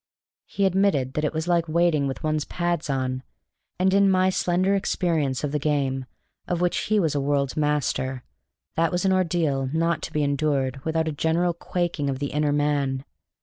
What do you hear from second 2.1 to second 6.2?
one's pads on; and in my slender experience of the game